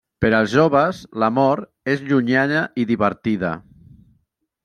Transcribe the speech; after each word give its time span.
Per 0.23 0.29
als 0.35 0.51
joves, 0.53 1.01
la 1.23 1.29
mort 1.35 1.93
és 1.93 2.01
llunyana 2.09 2.65
i 2.85 2.87
divertida. 2.95 3.55